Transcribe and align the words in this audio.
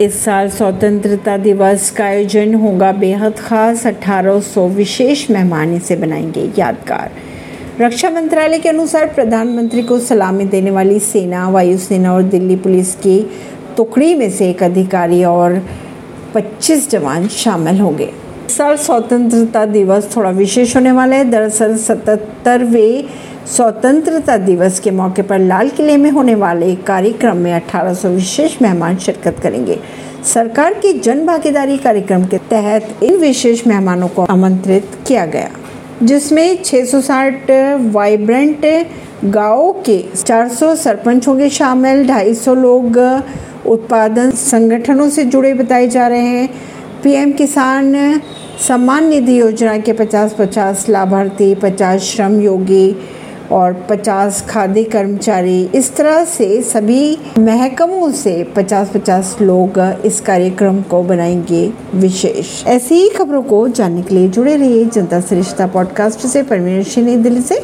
इस 0.00 0.24
साल 0.24 0.48
स्वतंत्रता 0.48 1.36
दिवस 1.36 1.90
का 1.90 2.04
आयोजन 2.04 2.54
होगा। 2.54 2.92
बेहद 2.92 3.34
खास 3.38 3.86
1800 3.86 4.68
विशेष 4.68 5.30
मेहमान 5.30 5.74
इसे 5.74 5.96
बनाएँगे 5.96 6.52
यादगार। 6.58 7.10
रक्षा 7.80 8.10
मंत्रालय 8.10 8.58
के 8.58 8.68
अनुसार 8.68 9.06
प्रधानमंत्री 9.06 9.82
को 9.82 9.98
सलामी 9.98 10.44
देने 10.44 10.70
वाली 10.70 10.98
सेना, 10.98 11.48
वायुसेना 11.48 12.14
और 12.14 12.22
दिल्ली 12.22 12.56
पुलिस 12.56 12.94
की 12.94 13.30
टुकड़ी 13.76 14.14
में 14.14 14.30
से 14.30 14.50
एक 14.50 14.62
अधिकारी 14.62 15.24
और 15.24 15.62
25 16.34 16.90
जवान 16.90 17.28
शामिल 17.28 17.80
होंगे। 17.80 18.23
साल 18.50 18.76
स्वतंत्रता 18.76 19.64
दिवस 19.66 20.08
थोड़ा 20.16 20.30
विशेष 20.30 20.74
होने 20.76 20.92
वाला 20.92 21.16
है। 21.16 21.24
दरअसल 21.30 21.76
सतहत्तरवें 21.76 23.04
स्वतंत्रता 23.46 24.36
दिवस 24.36 24.80
के 24.80 24.90
मौके 24.90 25.22
पर 25.22 25.38
लाल 25.38 25.68
किले 25.68 25.96
में 25.96 26.10
होने 26.10 26.34
वाले 26.34 26.74
कार्यक्रम 26.86 27.36
में 27.36 27.52
1800 27.52 28.08
विशेष 28.08 28.56
मेहमान 28.62 28.96
शिरकत 28.96 29.40
करेंगे। 29.42 29.78
सरकार 30.24 30.74
की 30.74 30.92
जन 30.98 31.24
भागीदारी 31.26 31.76
कार्यक्रम 31.78 32.24
के 32.24 32.38
तहत 32.50 33.02
इन 33.02 33.16
विशेष 33.16 33.66
मेहमानों 33.66 34.08
को 34.08 34.22
आमंत्रित 34.24 34.90
किया 35.06 35.24
गया, 35.26 35.50
जिसमें 36.02 36.62
660 36.62 37.50
वाइब्रेंट 37.92 38.66
गाँव 39.24 39.72
के 39.86 39.98
400 40.16 40.74
सरपंच 40.74 41.28
होंगे 41.28 41.48
शामिल 41.50 42.06
250 42.06 42.54
लोग 42.54 42.98
उत्पादन 43.66 44.30
संगठनों 44.30 45.08
से 45.10 45.24
जुड़े 45.24 45.52
बताए 45.54 45.86
जा 45.88 46.06
रहे 46.06 46.26
हैं। 46.28 46.48
पीएम 47.04 47.32
किसान 47.32 48.20
सम्मान 48.68 49.08
निधि 49.08 49.40
योजना 49.40 49.78
के 49.78 49.92
50-50 49.92 50.88
लाभार्थी 50.88 51.54
50 51.54 51.98
श्रम 51.98 52.40
योगी 52.40 52.96
और 53.52 53.86
50 53.90 54.42
खाद्य 54.48 54.84
कर्मचारी। 54.84 55.70
इस 55.74 55.96
तरह 55.96 56.24
से 56.24 56.62
सभी 56.62 57.18
महकमों 57.38 58.12
से 58.12 58.52
50-50 58.56 59.36
लोग 59.42 59.96
इस 60.04 60.20
कार्यक्रम 60.20 60.80
को 60.80 61.02
बनाएँगे 61.02 61.72
विशेष। 61.94 62.66
ऐसी 62.66 62.94
ही 62.94 63.08
खबरों 63.08 63.42
को 63.42 63.68
जानने 63.68 64.02
के 64.02 64.14
लिए 64.14 64.28
जुड़े 64.28 64.56
रहिए 64.56 64.84
जनता 64.84 65.20
सरिश्ता 65.20 65.66
पॉडकास्ट 65.66 66.20
से। 66.20 66.42
परवीन 66.42 67.22
दिल्ली 67.22 67.40
से। 67.40 67.60